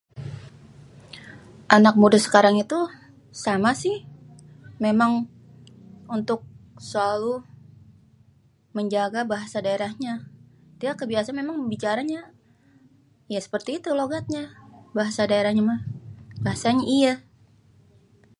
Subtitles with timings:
[1.77, 2.79] Anak muda sekarang itu
[3.45, 3.97] sama sih
[4.85, 5.11] memang
[6.17, 6.39] untuk
[6.89, 7.33] selalu
[8.77, 10.13] menjaga bahasa daerahnya.
[10.81, 12.21] Dia emang kebiasaan memang bicaranya,
[13.33, 14.43] ya seperti itu logatnya
[14.97, 15.81] bahasa daerahnya mah.
[16.45, 17.13] Bahasanya iye.